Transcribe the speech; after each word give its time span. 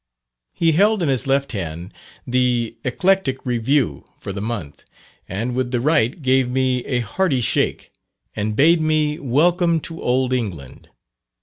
He 0.51 0.71
held 0.71 1.03
in 1.03 1.09
his 1.09 1.27
left 1.27 1.51
hand 1.51 1.93
the 2.25 2.75
Eclectic 2.83 3.45
Review 3.45 4.09
for 4.17 4.31
the 4.33 4.41
month, 4.41 4.83
and 5.29 5.53
with 5.53 5.69
the 5.69 5.79
right 5.79 6.19
gave 6.23 6.49
me 6.49 6.83
a 6.85 7.01
hearty 7.01 7.39
shake, 7.39 7.91
and 8.35 8.55
bade 8.55 8.81
me 8.81 9.19
"Welcome 9.19 9.79
to 9.81 10.01
old 10.01 10.33
England." 10.33 10.89